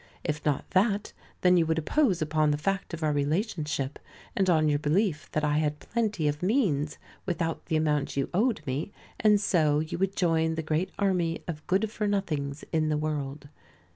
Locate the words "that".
0.71-1.13, 5.33-5.43